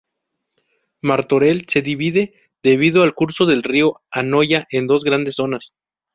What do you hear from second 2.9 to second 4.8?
al curso del río Anoia,